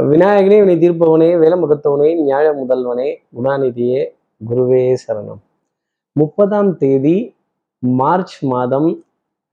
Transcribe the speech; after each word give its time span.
விநாயகனே 0.00 0.64
வினை 0.64 0.76
தீர்ப்பவனே 0.76 1.38
வேலமுகத்தவனே 1.38 2.24
ஞாழ 2.24 2.54
முதல்வனே 2.54 3.16
குணாநிதியே 3.36 4.06
குருவே 4.50 4.94
சரணம். 5.08 5.38
முப்பதாம் 6.12 6.76
தேதி 6.76 7.34
மார்ச் 7.78 8.44
மாதம் 8.44 9.04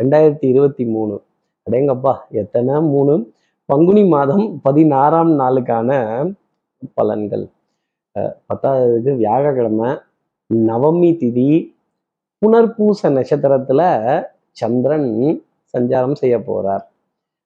ரெண்டாயிரத்தி 0.04 0.46
இருபத்தி 0.46 0.85
மூணு. 0.85 1.21
அடேங்கப்பா 1.69 2.15
எத்தனை? 2.29 2.81
மூணு. 2.81 3.31
பங்குனி 3.65 4.05
மாதம் 4.05 4.59
பதினாறாம் 4.63 5.39
நாளுக்கான 5.39 5.91
பலன்கள். 7.02 7.50
அஹ் 8.20 8.34
பத்தாவதுக்கு 8.54 9.16
வியாழக்கிழமை 9.16 9.89
நவமி 10.54 11.18
திதி 11.18 11.76
புனர்பூச 12.38 13.10
நட்சத்திரத்துல 13.10 14.23
சந்திரன் 14.52 15.44
சஞ்சாரம் 15.78 16.14
செய்ய 16.14 16.38
போறார். 16.38 16.84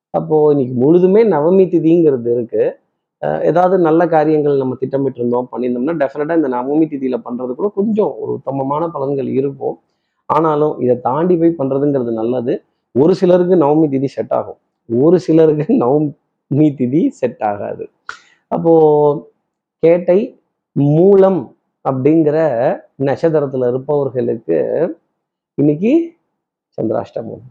அப்போ 0.09 0.53
இன்னைக்கு 0.55 0.75
முழுதுமே 0.81 1.23
நவமி 1.27 1.65
திதிங்கிறது 1.65 2.31
இருக்கு. 2.31 2.83
ஏதாவது 3.49 3.75
நல்ல 3.87 4.01
காரியங்கள் 4.15 4.61
நம்ம 4.61 4.75
திட்டமிட்டு 4.81 5.19
இருந்தோம் 5.21 5.47
பண்ணியிருந்தோம்னா 5.51 5.95
டெஃபினட்டாக 6.01 6.39
இந்த 6.41 6.49
நவமி 6.57 6.85
திதியில் 6.91 7.23
பண்ணுறது 7.27 7.51
கூட 7.59 7.67
கொஞ்சம் 7.79 8.13
ஒரு 8.21 8.31
உத்தமமான 8.37 8.83
பலன்கள் 8.95 9.29
இருக்கும். 9.39 9.75
ஆனாலும் 10.29 10.75
இதை 10.83 10.95
தாண்டி 11.07 11.35
போய் 11.41 11.57
பண்ணுறதுங்கிறது 11.59 12.13
நல்லது. 12.21 12.53
ஒரு 12.95 13.13
சிலருக்கு 13.21 13.55
நவமி 13.65 13.87
திதி 13.93 14.09
செட் 14.17 14.33
ஆகும். 14.39 14.59
ஒரு 14.89 15.17
சிலருக்கு 15.27 15.65
நவமி 15.83 16.67
திதி 16.79 17.01
செட் 17.19 17.43
ஆகாது. 17.51 17.85
அப்போது 18.51 19.19
கேட்டை 19.83 20.19
மூலம் 20.75 21.41
அப்படிங்கிற 21.85 22.37
நட்சத்திரத்தில் 23.09 23.67
இருப்பவர்களுக்கு 23.71 24.57
இன்னைக்கு 25.57 25.93
சந்திராஷ்டமம். 26.77 27.43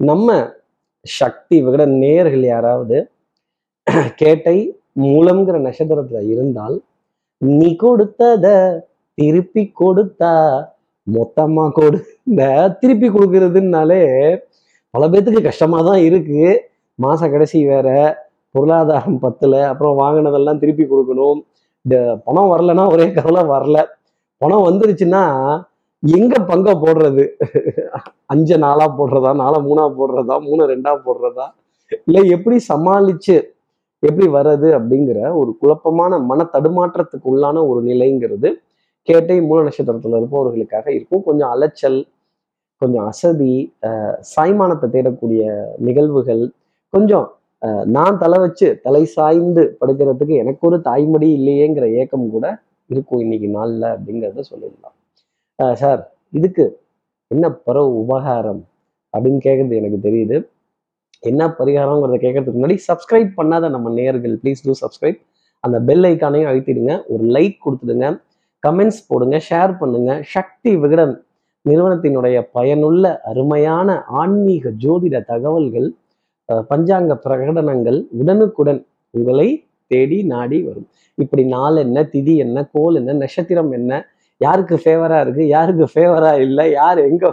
நம்ம 0.00 0.28
சக்தி 1.06 1.56
விகட 1.66 1.84
நேர்கள் 2.02 2.44
யாராவது 2.54 2.96
கேட்டை 4.22 4.56
மூலம்ங்கிற 4.96 5.56
நட்சத்திரத்துல 5.66 6.20
இருந்தால் 6.32 6.76
நீ 7.42 7.68
கொடுத்தத 7.84 8.46
திருப்பி 9.18 9.62
கொடுத்தா 9.80 10.32
மொத்தமா 11.06 11.64
கொடு. 11.78 11.98
இந்த 12.28 12.42
திருப்பி 12.80 13.08
கொடுக்கறதுனாலே 13.08 14.02
பல 14.94 15.08
பேர்த்துக்கு 15.12 15.42
கஷ்டமா 15.48 15.78
தான் 15.88 16.00
இருக்கு. 16.08 16.44
மாச 17.02 17.20
கடைசி 17.30 17.58
வேற 17.72 17.88
பொருளாதாரம் 18.54 19.20
பத்துல 19.24 19.54
அப்புறம் 19.70 19.98
வாங்கினதெல்லாம் 20.02 20.60
திருப்பி 20.62 20.84
கொடுக்கணும். 20.84 21.40
இந்த 21.84 21.96
பணம் 22.26 22.50
வரலன்னா 22.52 22.84
ஒரே 22.94 23.06
கவலை 23.12 23.42
வரல. 23.54 23.78
பணம் 24.42 24.66
வந்துருச்சுன்னா 24.68 25.22
எங்க 26.02 26.34
பங்க 26.50 26.70
போடுறது? 26.84 27.24
அஞ்சு 28.32 28.56
நாளா 28.64 28.86
போடுறதா? 28.98 29.30
நாலா 29.42 29.58
மூணா 29.68 29.84
போடுறதா? 29.98 30.34
மூணு 30.48 30.62
ரெண்டா 30.72 30.92
போடுறதா? 31.06 31.46
இல்லை 32.06 32.22
எப்படி 32.36 32.56
சமாளிச்சு 32.70 33.36
எப்படி 34.06 34.26
வர்றது 34.36 34.68
அப்படிங்கிற 34.78 35.18
ஒரு 35.40 35.50
குழப்பமான 35.60 36.18
மன 36.30 36.46
தடுமாற்றத்துக்கு 36.54 37.28
உள்ளான 37.32 37.62
ஒரு 37.70 37.80
நிலைங்கிறது 37.90 38.48
கேட்டை 39.08 39.36
மூல 39.48 39.58
நட்சத்திரத்தில் 39.66 40.18
இருப்பவர்களுக்காக 40.18 40.86
இருக்கும். 40.96 41.22
கொஞ்சம் 41.28 41.52
அலைச்சல் 41.54 41.98
கொஞ்சம் 42.82 43.06
அசதி 43.10 43.54
சாய்மானத்தை 44.34 44.86
தேடக்கூடிய 44.94 45.42
நிகழ்வுகள் 45.86 46.42
கொஞ்சம் 46.94 47.26
நான் 47.96 48.18
தலை 48.22 48.38
வச்சு 48.44 48.68
தலை 48.86 49.02
சாய்ந்து 49.16 49.62
படுக்கிறதுக்கு 49.80 50.34
எனக்கு 50.42 50.62
ஒரு 50.68 50.78
தாய்மடி 50.88 51.28
இல்லையேங்கிற 51.38 51.86
ஏக்கம் 52.00 52.26
கூட 52.34 52.46
இருக்கும் 52.90 53.22
இன்னைக்கு 53.24 53.48
நாளில் 53.56 53.86
அப்படிங்கிறத 53.92 54.42
சொல்லிடலாம். 54.50 54.96
சார் 55.82 56.02
இதுக்கு 56.38 56.64
என்ன 57.30 57.46
பரவ 57.66 57.86
உபகாரம் 58.02 58.62
அப்படின்னு 59.14 59.40
கேட்குறது 59.46 59.80
எனக்கு 59.80 60.00
தெரியுது. 60.08 60.36
என்ன 61.20 61.42
பரிகாரங்கிறத 61.58 62.16
கேட்கறதுக்கு 62.24 62.60
முன்னாடி 62.60 62.78
சப்ஸ்கிரைப் 62.88 63.30
பண்ணாத 63.36 63.68
நம்ம 63.74 63.92
நேர்கள் 63.98 64.34
ப்ளீஸ் 64.42 64.64
டூ 64.66 64.74
சப்ஸ்கிரைப் 64.82 65.18
அந்த 65.64 65.76
பெல் 65.88 66.04
ஐக்கானையும் 66.10 66.48
அழுத்திடுங்க. 66.50 66.94
ஒரு 67.12 67.24
லைக் 67.36 67.56
கொடுத்துடுங்க. 67.64 68.06
கமெண்ட்ஸ் 68.62 69.00
போடுங்க. 69.08 69.36
ஷேர் 69.50 69.72
பண்ணுங்க. 69.80 70.10
சக்தி 70.34 70.70
விகடன் 70.76 71.14
நிறுவனத்தினுடைய 71.68 72.36
பயனுள்ள 72.56 73.04
அருமையான 73.30 73.88
ஆன்மீக 74.20 74.72
ஜோதிட 74.84 75.16
தகவல்கள் 75.24 75.88
பஞ்சாங்க 76.70 77.12
பிரகடனங்கள் 77.24 77.98
உடனுக்குடன் 78.20 78.80
உங்களை 79.10 79.48
தேடி 79.86 80.18
நாடி 80.32 80.58
வரும். 80.62 80.88
இப்படி 81.14 81.44
நாள் 81.54 81.76
என்ன 81.76 81.98
திதி 82.12 82.34
என்ன 82.44 82.58
கோல் 82.72 82.98
என்ன 83.00 83.12
நட்சத்திரம் 83.22 83.72
என்ன 83.72 83.92
யாருக்கு 84.40 84.76
ஃபேவரா 84.84 85.18
இருக்கு? 85.20 85.42
யாருக்கு 85.48 85.84
ஃபேவரா 85.92 86.32
இல்லை? 86.44 86.64
யார் 86.72 86.98
எங்க 87.08 87.24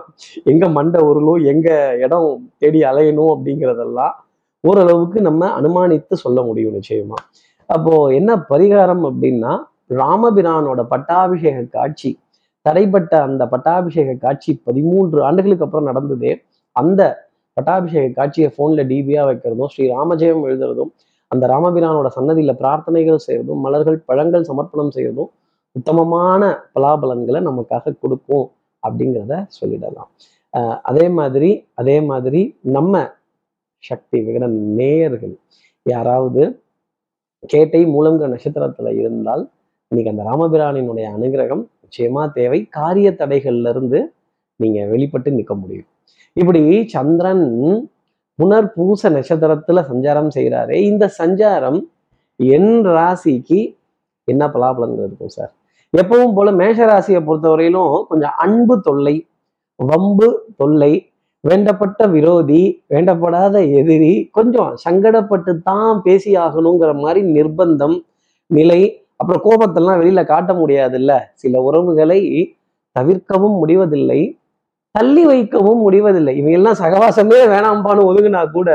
எங்க 0.43 0.65
மண்டை 0.69 0.99
உருளும்? 1.01 1.41
எங்க 1.43 1.69
இடம் 1.97 2.27
தேடி 2.57 2.81
அலையணும்? 2.83 3.31
அப்படிங்கிறதெல்லாம் 3.35 4.13
ஓரளவுக்கு 4.63 5.19
நம்ம 5.21 5.47
அனுமானித்து 5.59 6.15
சொல்ல 6.25 6.39
முடியும் 6.41 6.75
நிச்சயமா. 6.77 7.17
அப்போ 7.69 7.93
என்ன 8.11 8.31
பரிகாரம் 8.49 9.03
அப்படின்னா 9.09 9.53
ராமபிரானோட 10.01 10.81
பட்டாபிஷேக 10.93 11.63
காட்சி 11.77 12.11
தடைப்பட்ட 12.65 13.13
அந்த 13.27 13.43
பட்டாபிஷேக 13.47 14.15
காட்சி 14.25 14.51
பதிமூன்று 14.67 15.19
ஆண்டுகளுக்கு 15.27 15.65
அப்புறம் 15.65 15.89
நடந்ததே. 15.91 16.31
அந்த 16.75 17.01
பட்டாபிஷேக 17.57 18.11
காட்சியை 18.19 18.49
ஃபோனில் 18.55 18.87
டிபியா 18.91 19.21
வைக்கிறதும் 19.29 19.71
ஸ்ரீ 19.73 19.85
ராமஜெயம் 19.95 20.43
எழுதுறதும் 20.49 20.91
அந்த 21.31 21.43
ராமபிரானோட 21.53 22.07
சன்னதியில 22.17 22.53
பிரார்த்தனைகள் 22.61 23.25
செய்கிறதும் 23.27 23.61
மலர்கள் 23.65 23.97
பழங்கள் 24.09 24.47
சமர்ப்பணம் 24.49 24.93
செய்கிறதும் 24.95 25.31
உத்தமமான 25.75 26.41
பலாபலன்களை 26.75 27.39
நமக்காக 27.41 27.99
கொடுக்கும் 27.99 28.51
அப்படிங்கிறத 28.83 29.45
சொல்லிடலாம். 29.61 30.09
அஹ் 30.53 30.79
அதே 30.81 31.09
மாதிரி 31.09 31.67
அதே 31.73 32.01
மாதிரி 32.01 32.57
நம்ம 32.61 33.09
சக்தி 33.83 34.21
விகட 34.21 34.47
நேயர்கள் 34.47 35.35
யாராவது 35.83 36.63
கேட்டை 37.45 37.85
மூலங்கிற 37.85 38.27
நட்சத்திரத்துல 38.33 38.99
இருந்தால் 38.99 39.49
இன்னைக்கு 39.87 40.11
அந்த 40.13 40.23
ராமபிரானினுடைய 40.29 41.05
அனுகிரகம் 41.17 41.63
நிச்சயமா 41.81 42.31
தேவை. 42.31 42.67
காரிய 42.69 43.11
தடைகள்ல 43.11 43.69
இருந்து 43.69 44.13
நீங்க 44.55 44.85
வெளிப்பட்டு 44.85 45.31
நிற்க 45.31 45.55
முடியும். 45.55 45.85
இப்படி 46.33 46.87
சந்திரன் 46.87 47.45
புனர்பூச 48.39 49.03
நட்சத்திரத்துல 49.03 49.79
சஞ்சாரம் 49.91 50.29
செய்கிறாரே 50.35 50.73
இந்த 50.73 51.09
சஞ்சாரம் 51.17 51.79
என் 52.35 52.85
ராசிக்கு 52.85 53.59
என்ன 54.23 54.47
பலாபலன்கள் 54.47 55.05
இருக்கும் 55.05 55.27
சார்? 55.27 55.53
எப்பவும் 55.93 56.35
போல 56.35 56.49
மேஷ 56.51 56.79
ராசியை 56.85 57.21
பொறுத்தவரையிலும் 57.27 57.95
கொஞ்சம் 58.09 58.35
அன்பு 58.37 58.75
தொல்லை 58.81 59.15
வம்பு 59.79 60.27
தொல்லை 60.57 60.91
வேண்டப்பட்ட 61.43 62.01
விரோதி 62.07 62.61
வேண்டப்படாத 62.89 63.55
எதிரி 63.79 64.13
கொஞ்சம் 64.31 64.71
சங்கடப்பட்டு 64.83 65.51
தான் 65.61 66.01
பேசி 66.01 66.31
ஆகணுங்கிற 66.35 66.91
மாதிரி 66.99 67.21
நிர்பந்தம் 67.37 67.95
நிலை 68.51 68.81
அப்புறம் 69.19 69.41
கோபத்தெல்லாம் 69.45 69.99
வெளியில 70.01 70.21
காட்ட 70.25 70.51
முடியாதுல்ல. 70.53 71.11
சில 71.35 71.53
உறவுகளை 71.61 72.19
தவிர்க்கவும் 72.95 73.57
முடிவதில்லை 73.61 74.21
தள்ளி 74.95 75.23
வைக்கவும் 75.25 75.81
முடிவதில்லை. 75.85 76.33
இவையெல்லாம் 76.41 76.79
சகவாசமே 76.83 77.39
வேணாம்பான்னு 77.53 78.07
ஒதுங்கினா 78.09 78.41
கூட 78.51 78.69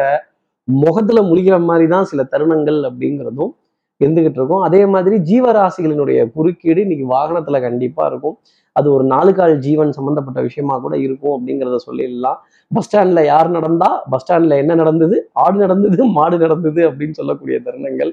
முகத்துல 0.69 1.22
முழிக்கிற 1.28 1.56
மாதிரி 1.65 1.87
தான் 1.87 2.09
சில 2.10 2.21
தருணங்கள் 2.32 2.78
அப்படிங்கிறதும் 2.88 3.53
இருந்துகிட்டு 4.01 4.39
இருக்கும் 4.41 4.65
அதே 4.67 4.81
மாதிரி 4.95 5.17
ஜீவராசிகளினுடைய 5.31 6.19
குறுக்கீடு 6.37 6.81
இன்னைக்கு 6.87 7.07
வாகனத்துல 7.15 7.61
கண்டிப்பா 7.67 8.03
இருக்கும். 8.11 8.37
அது 8.77 8.89
ஒரு 8.95 9.05
நாலு 9.12 9.31
கால் 9.39 9.55
ஜீவன் 9.67 9.93
சம்பந்தப்பட்ட 9.99 10.41
விஷயமா 10.47 10.75
கூட 10.84 10.95
இருக்கும் 11.05 11.34
அப்படிங்கிறத 11.37 11.79
சொல்லிடலாம். 11.87 12.39
பஸ் 12.71 12.87
ஸ்டாண்ட்ல 12.87 13.21
யார் 13.31 13.49
நடந்தா 13.56 13.89
பஸ் 14.12 14.25
ஸ்டாண்ட்ல 14.25 14.56
என்ன 14.62 14.77
நடந்தது 14.83 15.17
ஆடு 15.45 15.56
நடந்தது 15.65 16.05
மாடு 16.19 16.39
நடந்தது 16.45 16.83
அப்படின்னு 16.91 17.19
சொல்லக்கூடிய 17.21 17.59
தருணங்கள் 17.67 18.12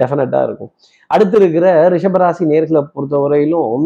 டெஃபினட்டா 0.00 0.40
இருக்கும். 0.46 0.70
அடுத்து 1.10 1.36
இருக்கிற 1.40 1.66
ரிஷபராசி 1.94 2.44
நேர்களை 2.52 2.82
பொறுத்தவரையிலும் 2.94 3.84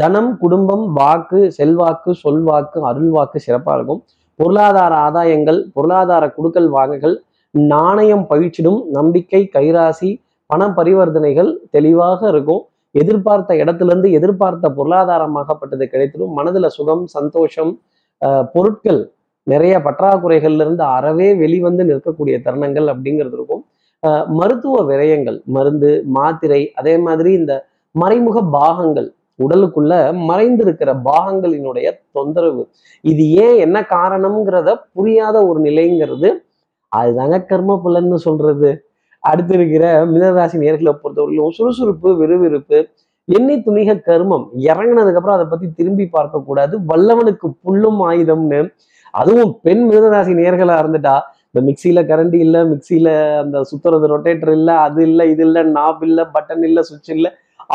தனம் 0.00 0.32
குடும்பம் 0.42 0.84
வாக்கு 0.98 1.40
செல்வாக்கு 1.58 2.10
சொல்வாக்கு 2.24 2.78
அருள்வாக்கு 2.90 3.38
சிறப்பா 3.46 3.72
இருக்கும். 3.78 4.02
பொருளாதார 4.38 4.92
ஆதாயங்கள் 5.06 5.58
பொருளாதார 5.76 6.24
குடுக்கல் 6.36 6.68
வாங்குகள் 6.76 7.16
நாணயம் 7.54 8.24
பயிற்சிடும் 8.30 8.80
நம்பிக்கை 8.96 9.40
கைராசி 9.56 10.10
பண 10.50 10.64
பரிவர்த்தனைகள் 10.76 11.50
தெளிவாக 11.70 12.20
இருக்கும். 12.28 12.62
எதிர்பார்த்த 12.94 13.54
இடத்துலேருந்து 13.54 14.10
எதிர்பார்த்த 14.12 14.66
பொருளாதாரமாகப்பட்டது 14.76 15.84
கிடைத்திடும் 15.86 16.34
மனதுல 16.36 16.66
சுகம் 16.76 17.04
சந்தோஷம் 17.08 17.72
பொருட்கள் 18.54 19.00
நிறைய 19.46 19.74
பற்றாக்குறைகள்ல 19.78 20.64
இருந்து 20.64 20.84
அறவே 20.96 21.28
வெளிவந்து 21.34 21.82
நிற்கக்கூடிய 21.84 22.36
தருணங்கள் 22.44 22.86
அப்படிங்கிறது 22.92 23.36
இருக்கும். 23.36 23.62
அஹ், 24.02 24.26
மருத்துவ 24.34 24.76
விரயங்கள் 24.84 25.38
மருந்து 25.46 25.90
மாத்திரை 26.16 26.62
அதே 26.74 26.94
மாதிரி 26.98 27.30
இந்த 27.32 27.52
மறைமுக 27.94 28.38
பாகங்கள் 28.54 29.08
உடலுக்குள்ள 29.38 29.92
மறைந்திருக்கிற 30.28 30.90
பாகங்களினுடைய 31.06 31.86
தொந்தரவு. 32.12 32.62
இது 33.04 33.22
ஏன் 33.44 33.56
என்ன 33.58 33.78
காரணம்ங்கிறத 33.90 34.68
புரியாத 34.94 35.36
ஒரு 35.48 35.60
நிலைங்கிறது 35.60 36.28
அதுதாங்க 36.92 37.38
கர்ம 37.46 37.78
பலன்னு 37.84 38.18
சொல்றது. 38.26 38.70
அடுத்து 39.30 39.54
இருக்கிற 39.54 39.84
மிதராசி 40.06 40.56
நேர்களை 40.64 40.92
பொறுத்தவரையிலும் 41.02 41.56
சுறுசுறுப்பு 41.58 42.10
விறுவிறுப்பு 42.16 42.78
எண்ணெய் 43.28 43.62
துணிக 43.66 43.90
கர்மம் 44.08 44.46
இறங்கினதுக்கு 44.70 45.20
அப்புறம் 45.20 45.36
அதை 45.36 45.46
பத்தி 45.50 45.66
திரும்பி 45.78 46.06
பார்க்க 46.16 46.46
கூடாது. 46.48 46.74
வல்லவனுக்கு 46.88 47.48
புல்லும் 47.64 48.00
ஆயுதம்னு. 48.10 48.60
அதுவும் 49.14 49.52
பெண் 49.62 49.84
மிதராசி 49.90 50.32
நேர்களா 50.40 50.74
இருந்துட்டா 50.82 51.16
இந்த 51.50 51.60
மிக்சியில 51.66 52.00
கரண்டி 52.10 52.38
இல்லை 52.46 52.60
மிக்சியில 52.70 53.08
அந்த 53.42 53.58
சுத்துறது 53.70 54.06
ரொட்டேட்டர் 54.12 54.54
இல்லை 54.58 54.74
அது 54.86 55.02
இல்லை 55.08 55.24
இது 55.30 55.44
இல்லை 55.44 55.62
நாப் 55.76 56.02
இல்லை 56.08 56.24
பட்டன் 56.34 56.64
இல்லை 56.68 56.82
சுவிட்ச் 56.82 57.12
இல்லை. 57.16 57.30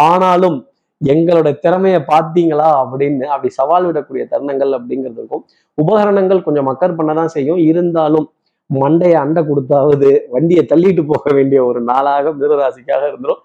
ஆனாலும் 0.08 0.58
எங்களோட 1.02 1.50
திறமையை 1.60 2.00
பார்த்தீங்களா 2.08 2.68
அப்படின்னு 2.82 3.26
அப்படி 3.36 3.50
சவால் 3.50 3.88
விடக்கூடிய 3.90 4.24
தருணங்கள் 4.32 4.72
அப்படிங்கிறது 4.78 5.20
இருக்கும். 5.20 5.44
உபகரணங்கள் 5.74 6.46
கொஞ்சம் 6.48 6.68
மக்கர் 6.70 6.98
பண்ணதான் 6.98 7.34
செய்யும். 7.36 7.62
இருந்தாலும் 7.72 8.28
மண்டையை 8.70 9.18
அண்டை 9.24 9.42
கொடுத்தாவது 9.50 10.10
வண்டியை 10.34 10.64
தள்ளிட்டு 10.72 11.04
போக 11.12 11.34
வேண்டிய 11.38 11.60
ஒரு 11.70 11.80
நாளாக 11.90 12.34
மிருகராசிக்காக 12.40 13.04
இருந்துடும் 13.12 13.42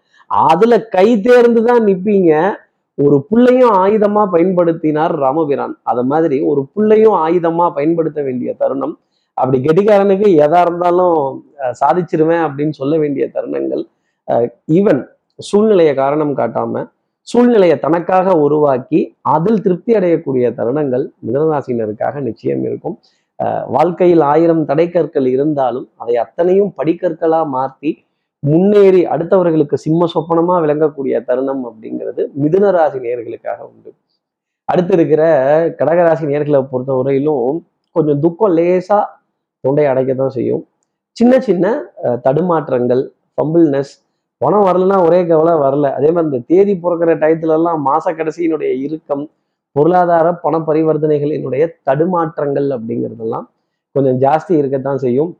அதுல 0.51 0.75
கை 0.97 1.09
தேர்ந்து 1.27 1.61
தான் 1.69 1.83
நிற்பீங்க 1.89 2.33
ஒரு 2.99 3.17
புள்ளையும் 3.29 3.73
ஆயுதமா 3.85 4.23
பயன்படுத்தினார் 4.35 5.15
ராமபிரான். 5.25 5.75
அது 5.91 6.03
மாதிரி 6.11 6.37
ஒரு 6.51 6.63
புள்ளையும் 6.75 7.17
ஆயுதமா 7.25 7.67
பயன்படுத்த 7.79 8.21
வேண்டிய 8.27 8.51
தருணம். 8.61 8.95
அப்படி 9.37 9.59
கெட்டிக்காரனுக்கு 9.65 10.27
எதா 10.45 10.61
இருந்தாலும் 10.67 11.17
சாதிச்சிருவேன் 11.81 12.45
அப்படின்னு 12.47 12.75
சொல்ல 12.81 12.95
வேண்டிய 13.03 13.25
தருணங்கள். 13.37 13.83
ஈவன் 14.79 15.01
சூழ்நிலையை 15.49 15.95
காரணம் 16.03 16.35
காட்டாம 16.41 16.85
சூழ்நிலையை 17.29 17.77
தனக்காக 17.85 18.29
உருவாக்கி 18.47 19.01
அதில் 19.35 19.63
திருப்தி 19.65 19.93
அடையக்கூடிய 19.99 20.47
தருணங்கள் 20.59 21.05
மிதனராசினருக்காக 21.27 22.21
நிச்சயம் 22.29 22.65
இருக்கும். 22.69 22.97
வாழ்க்கையில் 23.77 24.23
ஆயிரம் 24.33 24.65
தடைக்கற்கள் 24.71 25.27
இருந்தாலும் 25.35 25.87
அதை 26.03 26.15
அத்தனையும் 26.25 26.73
படிக்கற்களா 26.79 27.41
மாற்றி 27.57 27.91
முன்னேறி 28.43 29.03
அடுத்தவர்களுக்கு 29.13 29.77
சிம்ம 29.85 30.09
சொப்பனமா 30.15 30.57
விளங்கக்கூடிய 30.65 31.15
தருணம் 31.29 31.63
அப்படிங்கிறது 31.69 32.23
மிதுன 32.43 32.71
ராசி 32.77 32.99
நேர்களுக்காக 33.05 33.61
உண்டு. 33.71 33.91
அடுத்து 34.69 34.93
இருக்கிற 34.97 35.23
கடகராசி 35.79 36.25
நேர்களை 36.33 36.61
பொறுத்தவரையிலும் 36.73 37.59
கொஞ்சம் 37.97 38.21
துக்கம் 38.25 38.55
லேசா 38.59 38.99
தொண்டை 39.65 39.85
அடைக்க 39.93 40.13
தான் 40.21 40.35
செய்யும். 40.37 40.63
சின்ன 41.17 41.35
சின்ன 41.49 41.67
தடுமாற்றங்கள் 42.27 43.03
ஃபம்பிள்னஸ் 43.35 43.93
பணம் 44.41 44.67
வரலன்னா 44.69 44.97
ஒரே 45.07 45.21
கவலை 45.31 45.55
வரல. 45.65 45.87
அதே 45.99 46.09
மாதிரி 46.15 46.29
இந்த 46.31 46.41
தேதி 46.51 46.73
பிறக்கிற 46.85 47.11
டயத்துல 47.23 47.57
எல்லாம் 47.59 47.81
மாச 47.89 48.15
கடைசியினுடைய 48.21 48.71
இறுக்கம் 48.87 49.25
பொருளாதார 49.77 50.27
பண 50.33 50.59
பரிவர்த்தனைகளினுடைய 50.59 51.65
தடுமாற்றங்கள் 51.91 52.69
அப்படிங்கிறதெல்லாம் 52.75 53.47
கொஞ்சம் 53.93 54.19
ஜாஸ்தி 54.25 54.53
இருக்கத்தான் 54.61 55.01
செய்யும். 55.05 55.31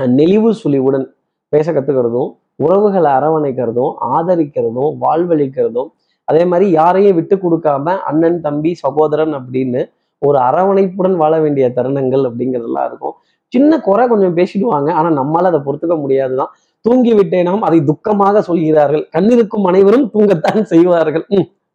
நெளிவு 0.00 0.50
சுழிவுடன் 0.62 1.06
பேச 1.48 1.72
கத்துக்கிறதும் 1.72 2.30
உறவுகளை 2.56 3.10
அரவணைக்கிறதும் 3.12 3.92
ஆதரிக்கிறதும் 4.10 4.92
வாழ்வழிக்கிறதும் 5.00 5.90
அதே 6.24 6.44
மாதிரி 6.44 6.70
யாரையும் 6.70 7.14
விட்டு 7.14 7.36
கொடுக்காம 7.36 7.96
அண்ணன் 8.10 8.40
தம்பி 8.40 8.74
சகோதரன் 8.74 9.34
அப்படின்னு 9.34 9.80
ஒரு 10.18 10.38
அரவணைப்புடன் 10.38 11.16
வாழ 11.16 11.40
வேண்டிய 11.40 11.72
தருணங்கள் 11.76 12.24
அப்படிங்கிறதெல்லாம் 12.28 12.86
இருக்கும். 12.86 13.14
சின்ன 13.48 13.80
குறை 13.80 14.08
கொஞ்சம் 14.08 14.36
பேசிடுவாங்க. 14.36 14.90
ஆனா 14.92 15.08
நம்மளால் 15.22 15.50
அதை 15.50 15.60
பொறுத்துக்க 15.60 15.96
முடியாதுதான். 16.00 16.52
தூங்கி 16.80 17.12
விட்டேனாம் 17.12 17.58
அதை 17.58 17.78
துக்கமாக 17.80 18.38
சொல்கிறார்கள். 18.38 19.08
கண்ணிருக்கும் 19.16 19.64
அனைவரும் 19.64 20.10
தூங்கத்தான் 20.14 20.62
செய்வார்கள். 20.62 21.26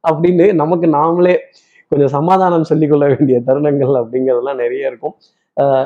அப்படின்னு 0.07 0.53
நமக்கு 0.53 0.87
நாமளே 0.87 1.35
கொஞ்சம் 1.91 2.13
சமாதானம் 2.17 2.69
சொல்லிக்கொள்ள 2.69 3.05
வேண்டிய 3.13 3.37
தருணங்கள் 3.47 3.93
அப்படிங்கிறதுலாம் 4.01 4.61
நிறைய 4.63 4.91
இருக்கும். 4.91 5.15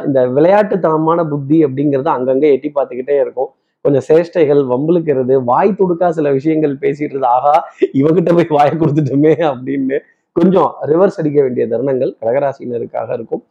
இந்த 0.08 0.20
விளையாட்டுத்தனமான 0.36 1.26
புத்தி 1.34 1.58
அப்படிங்கிறது 1.66 2.10
அங்கங்கே 2.18 2.50
எட்டி 2.56 2.70
பார்த்துக்கிட்டே 2.78 3.18
இருக்கும். 3.24 3.50
கொஞ்சம் 3.86 4.06
சேஷ்டைகள் 4.10 4.62
வம்புழுக்கிறது 4.72 5.36
வாய் 5.50 5.78
துடுக்கா 5.80 6.08
சில 6.18 6.32
விஷயங்கள் 6.38 6.74
பேசிட்டு 6.84 7.14
இருந்து 7.14 7.30
ஆகா 7.36 7.54
இவகிட்ட 8.00 8.32
போய் 8.38 8.56
வாயை 8.58 8.74
கொடுத்துட்டோமே 8.82 9.34
அப்படின்னு 9.52 9.98
கொஞ்சம் 10.40 10.70
ரிவர்ஸ் 10.92 11.18
அடிக்க 11.22 11.40
வேண்டிய 11.46 11.64
தருணங்கள் 11.72 12.12
கடகராசினருக்காக 12.20 13.10
இருக்கும். 13.18 13.42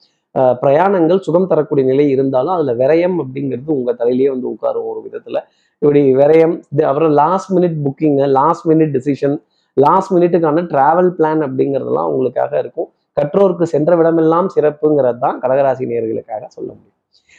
பிரயாணங்கள் 0.62 1.20
சுகம் 1.26 1.48
தரக்கூடிய 1.52 1.84
நிலை 1.90 2.04
இருந்தாலும் 2.14 2.54
அதில் 2.56 2.78
விரயம் 2.82 3.16
அப்படிங்கிறது 3.22 3.70
உங்கள் 3.78 3.98
தலையிலேயே 4.00 4.28
வந்து 4.34 4.46
உட்காரும் 4.52 4.86
ஒரு 4.90 5.00
விதத்தில். 5.06 5.40
இப்படி 5.82 6.00
விரயம் 6.20 6.54
அப்புறம் 6.90 7.12
last 7.22 7.50
minute 7.56 7.76
booking 7.86 8.28
last 8.38 8.66
minute 8.70 8.92
decision 8.96 9.36
last 9.74 10.14
மினிட்டுக்கான 10.14 10.62
travel 10.62 11.10
plan 11.18 11.42
அப்படிங்கிறதெல்லாம் 11.46 12.10
உங்களுக்காக 12.12 12.58
இருக்கும். 12.58 12.92
கற்றோருக்கு 13.20 13.62
சென்ற 13.62 13.96
விடமெல்லாம் 13.96 14.46
சிறப்புங்கிறது 14.54 15.18
தான் 15.18 15.40
கடகராசி 15.40 15.84
நேர்களுக்காக 15.92 16.46
சொல்ல 16.46 16.72
முடியும். 16.72 16.96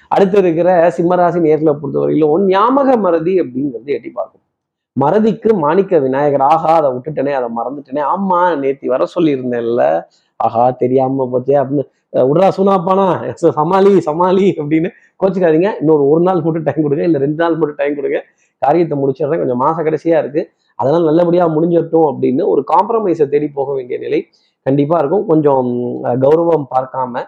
அடுத்து 0.07 0.37
இருக்கிற 0.37 0.93
சிம்மராசி 0.97 1.39
நேர்களை 1.47 1.73
பொறுத்தவரையிலும் 1.81 2.45
ஞாபக 2.45 2.97
மறதி 2.97 3.41
அப்படிங்கிறது 3.41 3.85
எட்டி 3.85 4.09
பார்க்கும். 4.09 4.41
மறதிக்கு 4.99 5.53
மாணிக்க 5.53 5.99
விநாயகர் 5.99 6.41
ஆஹா 6.41 6.75
அதை 6.75 6.91
விட்டுட்டேனே 6.91 7.31
அதை 7.31 7.49
மறந்துட்டேனே 7.57 8.01
ஆமா 8.15 8.57
நேத்தி 8.63 8.85
வர 8.85 9.05
சொல்லியிருந்தேன்ல. 9.15 10.01
ஆஹா 10.35 10.71
தெரியாம 10.71 11.27
போச்சே 11.33 11.55
அப்படின்னு 11.63 11.83
அஹ் 12.13 12.25
விட்றா 12.29 12.47
சுனாப்பானா 12.57 13.33
சமாளி 13.35 13.99
சமாளி 13.99 14.55
அப்படின்னு 14.57 14.89
கோச்சிக்காதீங்க. 15.23 15.79
இன்னொரு 15.79 16.09
ஒரு 16.09 16.23
நாள் 16.23 16.41
மட்டும் 16.41 16.63
டைம் 16.63 16.83
கொடுங்க 16.83 17.03
இல்லை 17.03 17.19
ரெண்டு 17.21 17.43
நாள் 17.43 17.55
மட்டும் 17.55 17.75
டைம் 17.75 17.95
கொடுங்க. 17.95 18.21
காரியத்தை 18.57 18.97
முடிச்சிடுறேன். 18.99 19.37
கொஞ்சம் 19.37 19.61
மாச 19.61 19.77
கடைசியா 19.87 20.17
இருக்கு. 20.17 20.51
அதெல்லாம் 20.81 21.07
நல்லபடியா 21.09 21.45
முடிஞ்சிடட்டும் 21.55 22.07
அப்படின்னு 22.11 22.43
ஒரு 22.53 22.63
காம்ப்ரமைஸை 22.73 23.27
தேடி 23.33 23.47
போக 23.59 23.69
வேண்டிய 23.77 23.97
நிலை 24.05 24.19
கண்டிப்பா 24.65 24.95
இருக்கும். 25.01 25.25
கொஞ்சம் 25.31 25.69
கௌரவம் 26.23 26.65
பார்க்காம 26.73 27.23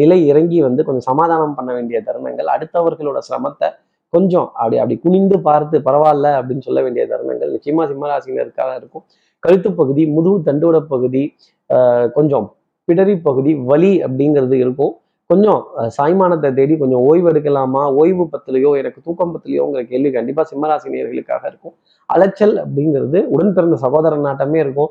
நிலை 0.00 0.18
இறங்கி 0.30 0.58
வந்து 0.66 0.82
கொஞ்சம் 0.86 1.06
சமாதானம் 1.10 1.56
பண்ண 1.58 1.70
வேண்டிய 1.76 1.98
தருணங்கள் 2.06 2.48
அடுத்தவர்களோட 2.54 3.18
சிரமத்தை 3.28 3.68
கொஞ்சம் 4.12 4.46
அப்படி 4.60 4.76
அப்படி 4.82 4.96
குனிந்து 5.04 5.36
பார்த்து 5.48 5.76
பரவாயில்ல 5.88 6.28
அப்படின்னு 6.38 6.66
சொல்ல 6.68 6.80
வேண்டிய 6.84 7.02
தருணங்கள் 7.10 7.50
நிச்சயமா 7.56 7.84
சிம்மராசினருக்காக 7.90 8.70
இருக்கும். 8.80 9.04
கழுத்து 9.44 9.70
பகுதி 9.80 10.02
முதுகு 10.14 10.38
தண்டுவட 10.46 10.78
பகுதி 10.92 11.22
கொஞ்சம் 12.16 12.46
பிடரி 12.88 13.14
பகுதி 13.28 13.52
வலி 13.70 13.92
அப்படிங்கிறது 14.06 14.56
இருக்கும். 14.64 14.94
கொஞ்சம் 15.32 15.62
சாய்மானத்தை 15.96 16.48
தேடி 16.58 16.74
கொஞ்சம் 16.82 17.02
ஓய்வு 17.08 17.28
எடுக்கலாமா? 17.30 17.80
ஓய்வு 18.00 18.24
பத்திலையோ 18.34 18.70
எனக்கு 18.80 19.00
தூக்கம் 19.06 19.32
பத்திலையோங்கிற 19.34 19.80
கேள்வி 19.90 20.10
கண்டிப்பா 20.14 20.42
சிம்மராசினியர்களுக்காக 20.50 21.42
இருக்கும். 21.50 21.74
அலைச்சல் 22.14 22.54
அப்படிங்கிறது 22.62 23.18
உடன் 23.34 23.52
பிறந்த 23.56 23.78
சகோதர 23.82 24.20
நாட்டமே 24.26 24.58
இருக்கும். 24.64 24.90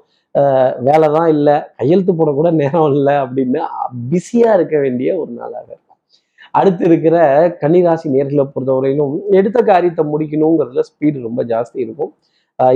வேலை 0.88 1.08
தான் 1.16 1.30
இல்லை 1.36 1.56
கையெழுத்து 1.80 2.14
போடக்கூட 2.20 2.50
நேரம் 2.60 2.90
இல்லை 2.98 3.16
அப்படின்னு 3.24 3.62
பிஸியா 4.12 4.52
இருக்க 4.60 4.76
வேண்டிய 4.84 5.10
ஒரு 5.22 5.32
நாளாக 5.40 5.66
இருக்கும். 5.74 5.98
அடுத்து 6.60 6.84
இருக்கிற 6.90 7.18
கன்னிராசி 7.64 8.08
நேர்களை 8.18 8.46
பொறுத்தவரையிலும் 8.54 9.16
எடுத்த 9.40 9.60
காரியத்தை 9.72 10.06
முடிக்கணுங்கிறதுல 10.14 10.86
ஸ்பீடு 10.90 11.28
ரொம்ப 11.28 11.42
ஜாஸ்தி 11.54 11.78
இருக்கும். 11.86 12.14